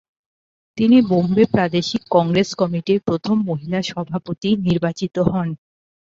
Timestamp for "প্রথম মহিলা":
3.07-3.79